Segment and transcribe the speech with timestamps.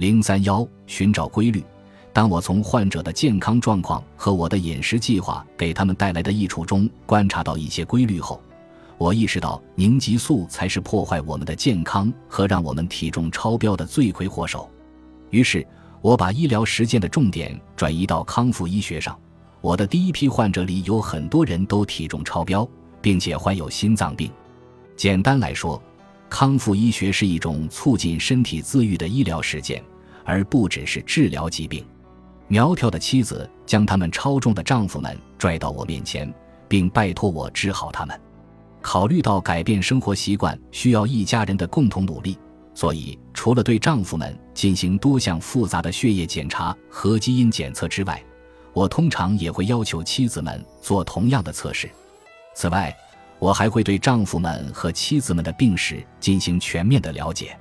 [0.00, 1.62] 零三幺，寻找规律。
[2.10, 8.42] 当我从患者的健康状况和我的饮食计划给他们带来的益处中观察到一些规律后，
[8.96, 14.70] 我意识到凝集素才是破坏我们的健康和让我们体重超标的罪魁祸首。
[15.28, 15.66] 于是，
[16.00, 19.14] 我把医疗实践的重点转移到康复医学上。
[19.60, 22.66] 我的第一批患者里有很多人都体重超标，
[23.02, 24.30] 并且患有心脏病。
[24.96, 25.80] 简单来说，
[26.30, 29.84] 康复医学是一种促进身体自愈的医疗实践，
[30.24, 31.84] 而不只是治疗疾病。
[32.48, 36.32] 苗条的妻子将他们超重的丈夫们拽到我面前，
[36.66, 38.20] 并拜托我治好他们。
[38.82, 42.36] 考虑到改变生活习惯需要一家人的共同努力，
[42.74, 48.20] 所以除了对丈夫们进行多项复杂的血液检查和基因检测之外，
[48.72, 51.88] 我通常也会要求妻子们做同样的测试。
[52.54, 52.92] 此外，
[53.38, 57.56] 我还会对丈夫们和妻子们的病史进行全面的了解。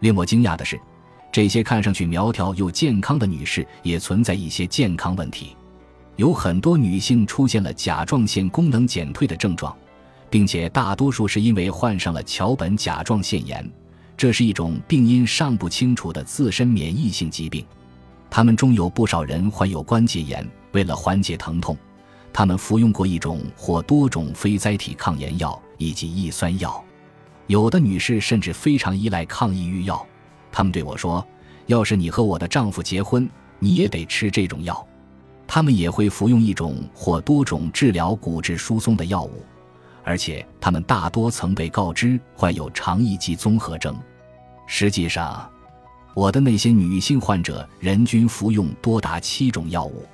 [0.00, 0.80] 令我惊讶的是。
[1.32, 5.56] 这些看上去苗条又健康的女士也存在一些健康问题，
[6.16, 9.74] 有很多女性出现了甲状腺功能减退的症状，
[10.28, 13.66] 并且大多数是因为患上了桥本甲状腺炎，
[14.14, 17.64] 这是一种病因尚不清楚的自身免疫性疾病。
[18.28, 21.74] 他们中有不少人患有关节炎，为了缓解疼痛，
[22.30, 26.84] 他们服用过一种或多种非甾体抗炎药以及抑酸药，
[27.46, 30.06] 有的女士甚至非常依赖抗抑郁药。
[30.52, 31.26] 他们对我说
[31.66, 34.86] ：“要是你和我的丈夫结婚，你也得吃这种药。”
[35.48, 39.44] 他们也会服用一种或多种治疗骨质疏松的药物，
[40.02, 43.94] 而且他们大多曾被告知患有肠易激综合征。
[44.66, 45.46] 实际上，
[46.14, 50.06] 我的那些女性患者人均服用多达七种药物。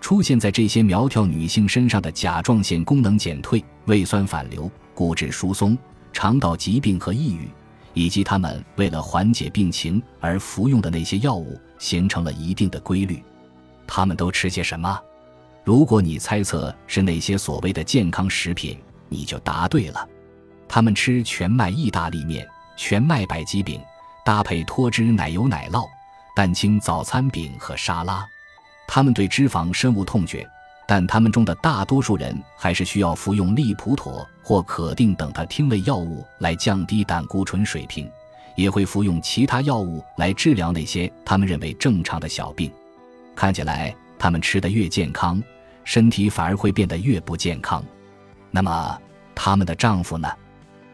[0.00, 5.78] 出现在这些苗条女性身上的甲状腺功能减退、胃酸反流、骨质疏松、
[6.12, 7.48] 肠道疾病和抑郁。
[7.94, 13.22] 以及他们为了缓解病情而服用的那些药物，形成了一定的规律。
[13.86, 14.98] 他们都吃些什么？
[15.64, 20.08] 如果你猜测是那些所谓的健康食品，你就答对了。
[20.68, 23.80] 他们吃全麦意大利面、全麦百吉饼，
[24.24, 25.86] 搭配脱脂奶油奶酪、
[26.34, 28.26] 蛋清早餐饼和沙拉。
[28.88, 30.48] 他们对脂肪深恶痛绝。
[30.86, 38.10] 但他们中的大多数人还是需要服用利普妥或可定等他汀类药物来降低胆固醇水平，
[38.56, 42.70] 也会服用其他药物来治疗那些他们认为正常的小病。
[43.34, 45.42] 看起来，他们吃得越健康，
[45.84, 47.82] 身体反而会变得越不健康。
[48.50, 48.98] 那么，
[49.34, 50.28] 他们的丈夫呢？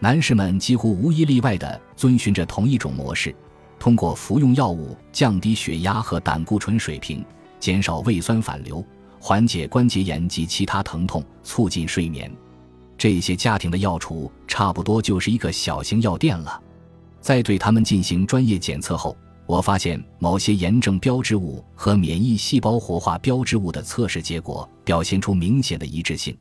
[0.00, 3.34] 男士们几乎无一例外地遵循着同一种模式，
[3.78, 7.24] 通过服用药物降低血压和胆固醇水平，
[7.60, 8.84] 减少胃酸反流。
[9.26, 12.30] 缓解关节炎及其他疼痛，促进睡眠。
[12.98, 16.62] 这些家庭的药橱差不多就是一个小型药店了。
[17.22, 26.36] 在对他们进行专业检测后，我发现某些炎症标志物和免疫细胞活化标志物的测试结果表现出明显的一致性。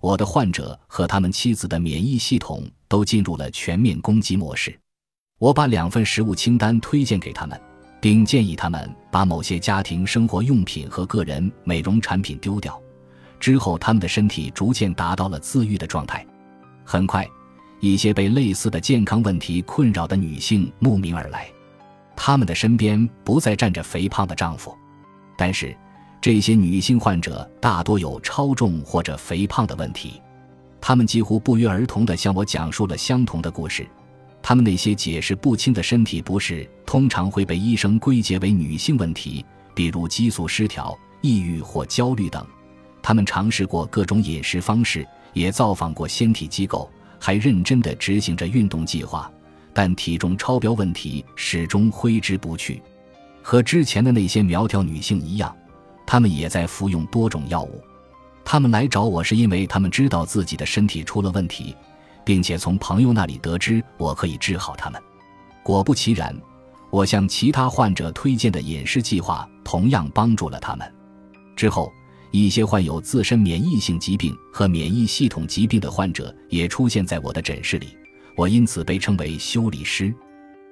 [0.00, 4.74] 我的患者和他们妻子的免疫系统都进入了全面攻击模式。
[5.38, 7.60] 我把两份食物清单推荐给他们。
[8.02, 12.76] 并建议他们把某些家庭生活用品和个人美容产品丢掉。
[13.38, 16.26] 之后，他们的身体逐渐达到了自愈的状态。
[16.84, 17.24] 很快，
[17.78, 21.46] 一些被类似的健康问题困扰的女性慕名而来，
[22.16, 24.76] 她们的身边不再站着肥胖的丈夫。
[25.38, 25.72] 但是，
[26.20, 30.20] 这些女性患者大多有超重或者肥胖的问题。
[30.80, 33.86] 她们几乎不约而同地向我讲述了相同的故事。
[34.42, 39.44] 他们那些解释不清的身体不适，通常会被医生归结为女性问题，
[39.74, 42.44] 比如激素失调、抑郁或焦虑等。
[43.00, 49.30] 他们尝试过各种饮食方式，也造访过纤体机构，还认真地执行着运动计划，
[49.72, 52.82] 但体重超标问题始终挥之不去。
[53.42, 55.56] 和之前的那些苗条女性一样，
[56.06, 57.82] 他们也在服用多种药物。
[58.44, 61.74] 他们来找我是因为他们知道自己的身体出了问题。
[62.24, 65.00] 并且从朋友那里得知我可以治好他们，
[65.62, 66.34] 果不其然，
[66.90, 70.94] 我向其他患者推荐的饮食计划同样帮助了他们。
[71.56, 71.92] 之后，
[72.30, 77.96] 一些患有自身免疫性疾病和免疫系统疾病的患者也出现在我的诊室里，
[78.36, 80.14] 我因此被称为修理师。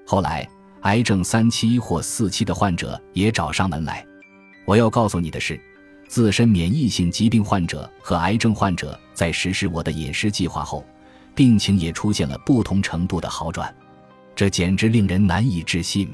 [0.07, 0.49] 后来，
[0.83, 4.05] 癌症三期或四期的患者也找上门来。
[4.65, 5.61] 我要告诉你的是，
[6.09, 10.85] 自身免疫性疾病患者和癌症患者在实施我的饮食计划后。
[11.41, 13.75] 病情也出现了不同程度的好转，
[14.37, 16.07] 这简直令人难以置信。